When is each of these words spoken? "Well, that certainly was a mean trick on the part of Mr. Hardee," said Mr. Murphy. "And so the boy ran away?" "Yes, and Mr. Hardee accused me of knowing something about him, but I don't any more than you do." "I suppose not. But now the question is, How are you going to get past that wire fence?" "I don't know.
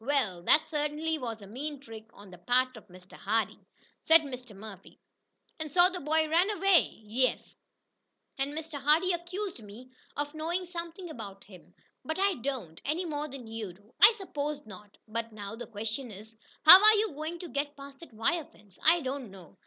"Well, 0.03 0.41
that 0.45 0.67
certainly 0.67 1.19
was 1.19 1.43
a 1.43 1.45
mean 1.45 1.79
trick 1.79 2.09
on 2.11 2.31
the 2.31 2.39
part 2.39 2.75
of 2.75 2.87
Mr. 2.87 3.13
Hardee," 3.13 3.67
said 3.99 4.21
Mr. 4.21 4.55
Murphy. 4.55 4.99
"And 5.59 5.71
so 5.71 5.91
the 5.91 5.99
boy 5.99 6.27
ran 6.27 6.49
away?" 6.49 7.01
"Yes, 7.03 7.55
and 8.39 8.51
Mr. 8.57 8.81
Hardee 8.81 9.13
accused 9.13 9.59
me 9.61 9.91
of 10.17 10.33
knowing 10.33 10.65
something 10.65 11.07
about 11.11 11.43
him, 11.43 11.75
but 12.03 12.17
I 12.17 12.33
don't 12.33 12.81
any 12.83 13.05
more 13.05 13.27
than 13.27 13.45
you 13.45 13.73
do." 13.73 13.93
"I 14.01 14.11
suppose 14.17 14.65
not. 14.65 14.97
But 15.07 15.33
now 15.33 15.55
the 15.55 15.67
question 15.67 16.09
is, 16.09 16.35
How 16.65 16.83
are 16.83 16.95
you 16.95 17.13
going 17.13 17.37
to 17.37 17.47
get 17.49 17.77
past 17.77 17.99
that 17.99 18.11
wire 18.11 18.45
fence?" 18.45 18.79
"I 18.83 19.01
don't 19.01 19.29
know. 19.29 19.55